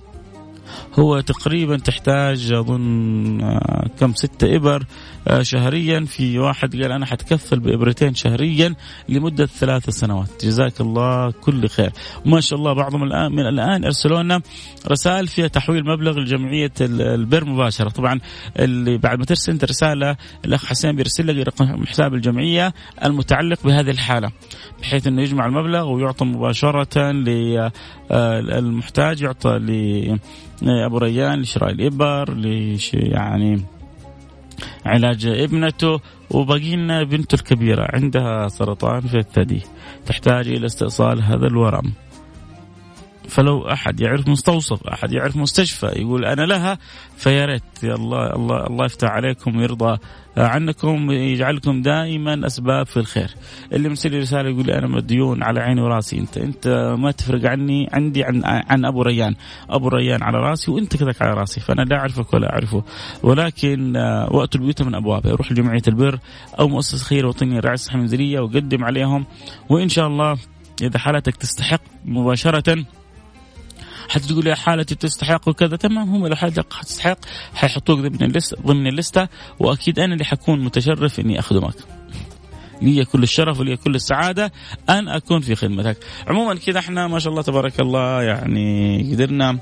هو 0.98 1.20
تقريبا 1.20 1.76
تحتاج 1.76 2.52
أظن 2.52 3.40
آه، 3.40 3.86
كم 4.00 4.14
ستة 4.14 4.56
إبر 4.56 4.86
آه، 5.28 5.42
شهريا. 5.42 6.04
في 6.04 6.38
واحد 6.38 6.82
قال 6.82 6.92
أنا 6.92 7.06
حتكفل 7.06 7.60
بإبرتين 7.60 8.14
شهريا 8.14 8.74
لمدة 9.08 9.46
ثلاث 9.46 9.90
سنوات. 9.90 10.44
جزاك 10.44 10.80
الله 10.80 11.30
كل 11.30 11.68
خير. 11.68 11.92
وما 12.26 12.40
شاء 12.40 12.58
الله 12.58 12.72
بعضهم 12.72 13.02
الان 13.02 13.32
من 13.32 13.46
الآن 13.46 13.84
ارسلوا 13.84 14.22
لنا 14.22 14.40
رسائل 14.88 15.26
فيها 15.26 15.46
تحويل 15.46 15.84
مبلغ 15.84 16.18
لجمعية 16.18 16.72
البر 16.80 17.44
مباشرة. 17.44 17.88
طبعا 17.88 18.20
اللي 18.58 18.98
بعد 18.98 19.18
ما 19.18 19.24
ترسل 19.24 19.52
أنت 19.52 19.64
رسالة 19.64 20.16
الأخ 20.44 20.66
حسين 20.66 20.96
بيرسل 20.96 21.26
لك 21.26 21.46
رقم 21.46 21.86
حساب 21.86 22.14
الجمعية 22.14 22.74
المتعلق 23.04 23.58
بهذه 23.64 23.90
الحالة 23.90 24.32
بحيث 24.80 25.06
إنه 25.06 25.22
يجمع 25.22 25.46
المبلغ 25.46 25.88
ويعطى 25.92 26.24
مباشرة 26.24 27.12
للمحتاج 28.10 29.22
آه، 29.22 29.26
يعطى 29.26 29.58
ابو 30.62 30.98
ريان 30.98 31.40
لشراء 31.40 31.70
الابر 31.70 32.34
لش 32.34 32.94
يعني 32.94 33.62
علاج 34.86 35.26
ابنته 35.26 36.00
وباقي 36.30 36.76
لنا 36.76 37.02
بنته 37.02 37.34
الكبيرة 37.34 37.88
عندها 37.92 38.48
سرطان 38.48 39.00
في 39.00 39.18
الثدي. 39.18 39.62
تحتاج 40.06 40.48
إلى 40.48 40.66
استئصال 40.66 41.22
هذا 41.22 41.46
الورم. 41.46 41.92
فلو 43.36 43.68
أحد 43.68 44.00
يعرف 44.00 44.28
مستوصف 44.28 44.86
أحد 44.86 45.12
يعرف 45.12 45.36
مستشفى 45.36 45.86
يقول 45.86 46.24
أنا 46.24 46.42
لها 46.42 46.78
فيا 47.16 47.44
ريت 47.44 47.62
الله 47.84 48.34
الله 48.34 48.66
الله 48.66 48.84
يفتح 48.84 49.08
عليكم 49.08 49.56
ويرضى 49.56 49.98
عنكم 50.36 51.10
يجعلكم 51.10 51.82
دائما 51.82 52.46
أسباب 52.46 52.86
في 52.86 52.96
الخير. 52.96 53.30
اللي 53.72 53.88
مرسل 53.88 54.10
لي 54.10 54.18
رسالة 54.18 54.50
يقول 54.50 54.66
لي 54.66 54.78
أنا 54.78 54.86
مديون 54.86 55.42
على 55.42 55.60
عيني 55.60 55.80
وراسي 55.80 56.18
أنت 56.18 56.38
أنت 56.38 56.94
ما 56.98 57.10
تفرق 57.10 57.50
عني 57.50 57.88
عندي 57.92 58.24
عن 58.24 58.42
عن 58.44 58.84
أبو 58.84 59.02
ريان. 59.02 59.34
أبو 59.70 59.88
ريان 59.88 60.22
على 60.22 60.38
راسي 60.38 60.70
وأنت 60.70 60.96
كذاك 60.96 61.22
على 61.22 61.34
راسي 61.34 61.60
فأنا 61.60 61.82
لا 61.82 61.96
أعرفك 61.96 62.34
ولا 62.34 62.52
أعرفه. 62.52 62.84
ولكن 63.22 63.96
آه، 63.96 64.32
وقت 64.32 64.54
البيوت 64.54 64.82
من 64.82 64.94
ابوابها 64.94 65.30
يروح 65.30 65.52
لجمعية 65.52 65.82
البر 65.88 66.18
أو 66.58 66.68
مؤسسة 66.68 67.04
خير 67.04 67.26
وطنية 67.26 67.54
للرعايه 67.54 67.74
الصحيه 67.74 67.96
المنزليه 67.96 68.40
وقدم 68.40 68.84
عليهم. 68.84 69.26
وإن 69.68 69.88
شاء 69.88 70.06
الله 70.06 70.36
إذا 70.82 70.98
حالتك 70.98 71.36
تستحق 71.36 71.80
مباشرة 72.04 72.84
حتى 74.08 74.28
تقول 74.28 74.46
يا 74.46 74.54
حالتي 74.54 74.94
تستحق 74.94 75.48
وكذا 75.48 75.76
تمام 75.76 76.14
هم 76.14 76.26
لو 76.26 76.36
حالتك 76.36 76.66
تستحق 76.82 77.18
حيحطوك 77.54 77.98
ضمن 77.98 78.22
الليسته 78.22 78.56
ضمن 78.66 78.86
الليستة 78.86 79.28
وأكيد 79.58 79.98
أنا 79.98 80.12
اللي 80.12 80.24
حكون 80.24 80.64
متشرف 80.64 81.20
إني 81.20 81.38
أخدمك. 81.38 81.74
لي 82.82 83.04
كل 83.04 83.22
الشرف 83.22 83.60
ولي 83.60 83.76
كل 83.76 83.94
السعادة 83.94 84.52
أن 84.88 85.08
أكون 85.08 85.40
في 85.40 85.54
خدمتك. 85.54 85.96
عموما 86.26 86.54
كذا 86.54 86.78
إحنا 86.78 87.06
ما 87.06 87.18
شاء 87.18 87.30
الله 87.30 87.42
تبارك 87.42 87.80
الله 87.80 88.22
يعني 88.22 88.98
قدرنا 89.12 89.58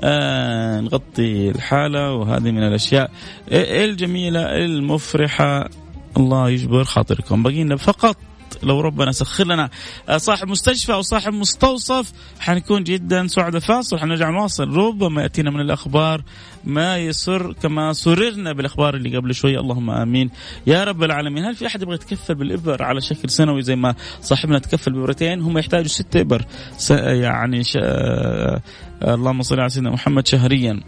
آه 0.00 0.80
نغطي 0.80 1.50
الحالة 1.50 2.12
وهذه 2.12 2.50
من 2.50 2.62
الأشياء 2.62 3.10
الجميلة 3.52 4.40
المفرحة. 4.40 5.68
الله 6.16 6.50
يجبر 6.50 6.84
خاطركم. 6.84 7.42
بقينا 7.42 7.76
فقط 7.76 8.16
لو 8.62 8.80
ربنا 8.80 9.12
سخر 9.12 9.46
لنا. 9.46 9.70
آه، 10.08 10.16
صاحب 10.16 10.48
مستشفى 10.48 10.92
أو 10.92 11.02
صاحب 11.02 11.32
مستوصف 11.32 12.12
حنكون 12.40 12.84
جدا 12.84 13.26
سعداء 13.26 13.60
فاصل. 13.60 13.98
حنرجع 13.98 14.30
نواصل 14.30 14.68
ربما 14.68 15.22
يأتينا 15.22 15.50
من 15.50 15.60
الأخبار 15.60 16.22
ما 16.64 16.98
يسر 16.98 17.52
كما 17.52 17.92
سررنا 17.92 18.52
بالأخبار 18.52 18.94
اللي 18.94 19.16
قبل 19.16 19.34
شوي. 19.34 19.58
اللهم 19.58 19.90
آمين. 19.90 20.30
يا 20.66 20.84
رب 20.84 21.02
العالمين 21.02 21.44
هل 21.44 21.54
في 21.54 21.66
أحد 21.66 21.82
يبغى 21.82 21.94
يتكفل 21.94 22.34
بالإبر 22.34 22.82
على 22.82 23.00
شكل 23.00 23.30
سنوي 23.30 23.62
زي 23.62 23.76
ما 23.76 23.94
صاحبنا 24.20 24.58
تكفل 24.58 24.92
بإبرتين؟ 24.92 25.40
هم 25.40 25.58
يحتاجوا 25.58 25.88
ست 25.88 26.16
إبر. 26.16 26.44
يعني 26.90 27.64
ش... 27.64 27.78
آه، 27.82 28.62
اللهم 29.02 29.42
صل 29.42 29.60
على 29.60 29.68
سيدنا 29.68 29.90
محمد 29.90 30.26
شهريا. 30.26 30.80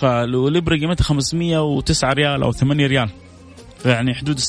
فالابره 0.00 0.76
قيمتها 0.76 1.04
509 1.04 2.12
ريال 2.12 2.42
أو 2.42 2.52
8 2.52 2.86
ريال. 2.86 3.10
يعني 3.86 4.14
حدود 4.14 4.40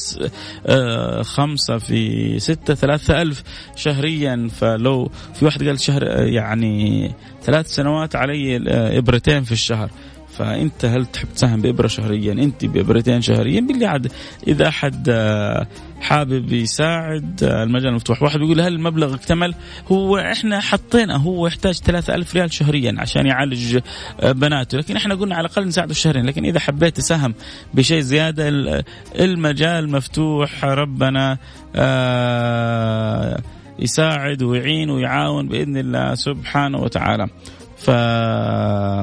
آه، 0.65 1.21
خمسة 1.21 1.77
في 1.77 2.39
ستة 2.39 2.73
ثلاثة 2.73 3.21
ألف 3.21 3.43
شهريا. 3.75 4.49
فلو 4.59 5.11
في 5.33 5.45
واحد 5.45 5.63
قال 5.63 5.79
شهر 5.79 6.03
آه، 6.03 6.21
يعني 6.21 7.11
ثلاث 7.43 7.67
سنوات 7.67 8.15
علي 8.15 8.57
آه، 8.57 8.97
إبرتين 8.97 9.43
في 9.43 9.51
الشهر. 9.51 9.89
فأنت 10.37 10.85
هل 10.85 11.05
تحب 11.05 11.27
تساهم 11.35 11.61
بإبرة 11.61 11.87
شهريا؟ 11.87 12.33
أنت 12.33 12.65
بإبرتين 12.65 13.21
شهريا؟ 13.21 13.61
باللي 13.61 13.85
عاد 13.85 14.11
إذا 14.47 14.67
أحد 14.67 15.09
آه، 15.09 15.67
حابب 16.01 16.51
يساعد 16.53 17.43
آه، 17.43 17.63
المجال 17.63 17.93
مفتوح 17.93 18.23
واحد 18.23 18.39
يقول 18.39 18.61
هل 18.61 18.73
المبلغ 18.73 19.13
اكتمل؟ 19.13 19.55
هو 19.91 20.17
إحنا 20.17 20.59
حطينا 20.59 21.15
هو 21.15 21.47
يحتاج 21.47 21.75
3000 21.75 22.35
ريال 22.35 22.53
شهريا 22.53 22.95
عشان 22.97 23.25
يعالج 23.25 23.79
آه، 24.19 24.31
بناته 24.31 24.77
لكن 24.77 24.95
إحنا 24.95 25.15
قلنا 25.15 25.35
على 25.35 25.47
الأقل 25.47 25.67
نساعده 25.67 25.93
شهرين 25.93 26.25
لكن 26.25 26.45
إذا 26.45 26.59
حبيت 26.59 26.97
تساهم 26.97 27.33
بشيء 27.73 27.99
زيادة 27.99 28.49
المجال 29.19 29.91
مفتوح 29.91 30.65
ربنا 30.65 31.37
يساعد 33.79 34.43
ويعين 34.43 34.89
ويعاون 34.89 35.47
بإذن 35.47 35.77
الله 35.77 36.15
سبحانه 36.15 36.77
وتعالى. 36.77 37.27
فإذا 37.77 38.97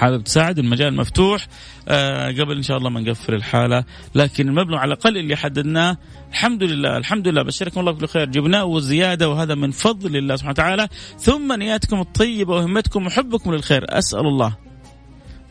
حابب 0.00 0.24
تساعد 0.24 0.58
المجال 0.58 0.96
مفتوح. 0.96 1.46
آه 1.88 2.28
قبل 2.28 2.56
إن 2.56 2.62
شاء 2.62 2.78
الله 2.78 2.90
ما 2.90 3.00
نقفل 3.00 3.34
الحالة 3.34 3.84
لكن 4.14 4.48
المبلغ 4.48 4.76
على 4.76 4.94
الأقل 4.94 5.16
اللي 5.16 5.36
حددناه 5.36 5.96
الحمد 6.30 6.62
لله 6.62 6.96
الحمد 6.96 7.28
لله 7.28 7.42
بشركم 7.42 7.80
الله 7.80 7.92
بكل 7.92 8.08
خير 8.08 8.24
جبناه 8.24 8.64
وزيادة 8.64 9.28
وهذا 9.28 9.54
من 9.54 9.70
فضل 9.70 10.16
الله 10.16 10.36
سبحانه 10.36 10.52
وتعالى. 10.52 10.88
ثم 11.18 11.52
نياتكم 11.52 12.00
الطيبة 12.00 12.54
وهمتكم 12.54 13.06
وحبكم 13.06 13.52
للخير. 13.52 13.98
أسأل 13.98 14.26
الله. 14.26 14.56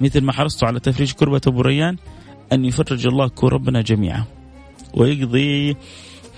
مثل 0.01 0.21
ما 0.21 0.31
حرصتوا 0.31 0.67
على 0.67 0.79
تفريج 0.79 1.11
كربة 1.11 1.41
أبو 1.47 1.61
ريان 1.61 1.97
أن 2.53 2.65
يفرج 2.65 3.07
الله 3.07 3.27
كربنا 3.27 3.81
جميعا 3.81 4.23
ويقضي 4.93 5.77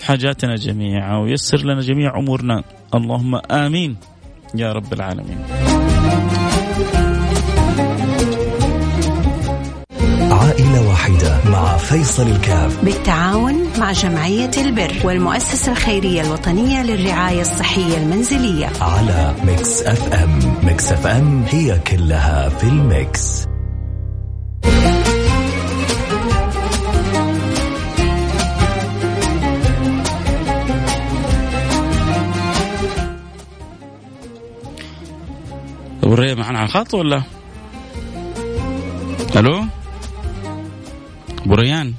حاجاتنا 0.04 0.56
جميعا 0.56 1.18
ويسر 1.18 1.66
لنا 1.66 1.82
جميع 1.82 2.20
أمورنا. 2.20 2.64
اللهم 2.96 3.36
آمين. 3.52 3.98
يا 4.56 4.74
رب 4.74 4.94
العالمين. 4.94 5.71
عائلة 10.52 10.90
واحدة 10.90 11.38
مع 11.50 11.78
فيصل 11.78 12.28
الكاف 12.28 12.84
بالتعاون 12.84 13.68
مع 13.80 13.92
جمعية 13.92 14.52
البر 14.58 14.94
والمؤسسة 15.04 15.72
الخيرية 15.72 16.22
الوطنية 16.22 16.84
للرعاية 16.84 17.42
الصحية 17.42 17.98
المنزلية 17.98 18.70
على 18.82 19.36
Mix 19.44 19.82
FM 19.82 20.40
Mix 20.64 20.92
FM 20.92 21.44
هي 21.50 21.80
كلها 21.80 22.50
في 22.50 22.64
ال 22.64 22.85
mix 22.85 23.48
وريه 36.04 36.34
معنا 36.34 36.60
على 36.60 36.68
الخط 36.68 36.94
ولا؟ 36.94 37.24
ألو؟ 39.36 39.81
ابو 41.46 41.54
ريان 41.54 41.94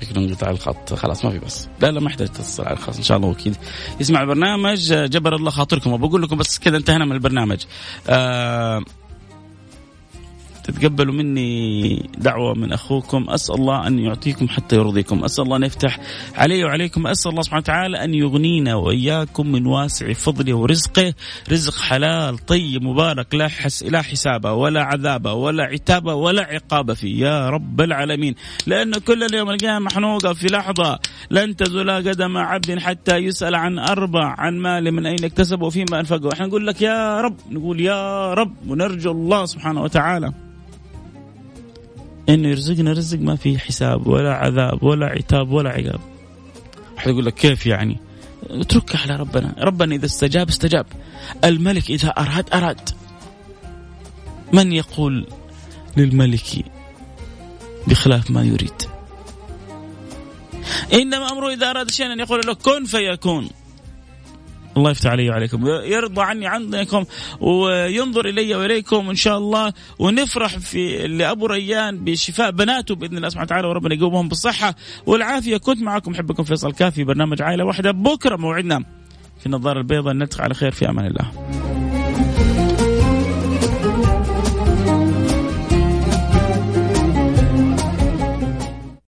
شكله 0.00 0.24
انقطع 0.24 0.50
الخط. 0.50 0.94
خلاص 0.94 1.24
ما 1.24 1.30
في 1.30 1.38
بس. 1.38 1.68
لا 1.80 1.90
لا 1.90 2.00
ما 2.00 2.10
يحتاج 2.10 2.28
تتصل 2.28 2.64
على 2.64 2.76
الخاص. 2.76 2.96
إن 2.96 3.02
شاء 3.02 3.16
الله 3.16 3.32
أكيد 3.32 3.56
يسمع 4.00 4.20
البرنامج. 4.20 4.92
جبر 4.92 5.36
الله 5.36 5.50
خاطركم. 5.50 5.92
وبقول 5.92 6.22
لكم 6.22 6.36
بس 6.36 6.58
كذا 6.58 6.76
انتهينا 6.76 7.04
من 7.04 7.12
البرنامج. 7.12 7.58
آه 8.08 8.84
تتقبلوا 10.68 11.14
مني 11.14 12.10
دعوة 12.18 12.54
من 12.54 12.72
أخوكم. 12.72 13.30
أسأل 13.30 13.54
الله 13.54 13.86
أن 13.86 13.98
يعطيكم 13.98 14.48
حتى 14.48 14.76
يرضيكم. 14.76 15.24
أسأل 15.24 15.44
الله 15.44 15.56
أن 15.56 15.62
يفتح 15.62 15.98
علي 16.34 16.64
وعليكم. 16.64 17.06
أسأل 17.06 17.30
الله 17.30 17.42
سبحانه 17.42 17.62
وتعالى 17.62 18.04
أن 18.04 18.14
يغنينا 18.14 18.74
وإياكم 18.74 19.52
من 19.52 19.66
واسع 19.66 20.12
فضله 20.12 20.54
ورزقه. 20.54 21.14
رزق 21.52 21.80
حلال 21.80 22.38
طيب 22.38 22.82
مبارك 22.82 23.34
لا, 23.34 23.48
حس 23.48 23.82
لا 23.82 24.02
حساب 24.02 24.44
ولا 24.44 24.82
عذاب 24.82 25.26
ولا 25.26 25.64
عتاب 25.64 26.06
ولا 26.06 26.42
عقاب 26.42 26.92
فيه. 26.92 27.26
يا 27.26 27.50
رب 27.50 27.80
العالمين. 27.80 28.34
لأن 28.66 28.92
كل 28.92 29.34
يوم 29.34 29.50
القيامة 29.50 29.78
محنوقة 29.78 30.32
في 30.32 30.46
لحظة. 30.46 30.98
لن 31.30 31.56
تزول 31.56 31.90
قدم 31.90 32.36
عبد 32.36 32.78
حتى 32.78 33.16
يسأل 33.16 33.54
عن 33.54 33.78
أربع 33.78 34.34
عن 34.38 34.58
مال 34.58 34.92
من 34.92 35.06
أين 35.06 35.24
اكتسبه 35.24 35.66
وفيما 35.66 36.00
أنفقه. 36.00 36.32
إحنا 36.32 36.46
نقول 36.46 36.66
لك 36.66 36.82
يا 36.82 37.20
رب 37.20 37.36
نقول 37.50 37.80
يا 37.80 38.34
رب 38.34 38.54
ونرجو 38.68 39.10
الله 39.12 39.44
سبحانه 39.44 39.82
وتعالى. 39.82 40.32
انه 42.28 42.48
يرزقنا 42.48 42.92
رزق 42.92 43.18
ما 43.18 43.36
فيه 43.36 43.58
حساب 43.58 44.06
ولا 44.06 44.34
عذاب 44.34 44.82
ولا 44.82 45.06
عتاب 45.06 45.50
ولا 45.50 45.70
عقاب. 45.70 46.00
واحد 46.96 47.08
يقول 47.08 47.26
لك 47.26 47.34
كيف 47.34 47.66
يعني؟ 47.66 47.96
اتركها 48.50 49.00
على 49.00 49.16
ربنا. 49.16 49.54
ربنا 49.58 49.94
إذا 49.94 50.06
استجاب 50.06 50.48
استجاب. 50.48 50.86
الملك 51.44 51.90
إذا 51.90 52.08
أراد 52.08 52.54
أراد. 52.54 52.90
من 54.52 54.72
يقول 54.72 55.26
للملك 55.96 56.64
بخلاف 57.86 58.30
ما 58.30 58.42
يريد؟ 58.42 58.82
إنما 60.92 61.32
أمره 61.32 61.52
إذا 61.52 61.70
أراد 61.70 61.90
شيئا 61.90 62.12
أن 62.12 62.20
يقول 62.20 62.40
له 62.46 62.54
كن 62.54 62.84
فيكون. 62.84 63.48
الله 64.78 64.90
يفتح 64.90 65.10
علي 65.10 65.30
وعليكم. 65.30 65.66
يرضى 65.66 66.22
عني 66.22 66.46
عنكم 66.46 67.04
وينظر 67.40 68.28
إلي 68.28 68.54
وإليكم 68.54 69.10
إن 69.10 69.14
شاء 69.14 69.38
الله. 69.38 69.72
ونفرح 69.98 70.58
في 70.58 71.06
لأبو 71.06 71.46
ريان 71.46 72.04
بشفاء 72.04 72.50
بناته 72.50 72.94
بإذن 72.94 73.16
الله 73.16 73.28
سبحانه 73.28 73.46
وتعالى 73.46 73.68
وربنا 73.68 73.94
يقومهم 73.94 74.28
بالصحة 74.28 74.74
والعافية. 75.06 75.56
كنت 75.56 75.82
معكم 75.82 76.12
أحبكم 76.12 76.42
فيصل 76.42 76.72
كافي. 76.72 77.04
برنامج 77.04 77.42
عائلة 77.42 77.64
واحدة 77.64 77.90
بكرة 77.90 78.36
موعدنا 78.36 78.84
في 79.40 79.46
النظارة 79.46 79.78
البيضاء. 79.78 80.14
نلتقي 80.14 80.44
على 80.44 80.54
خير 80.54 80.70
في 80.70 80.88
أمان 80.88 81.06
الله. 81.06 81.67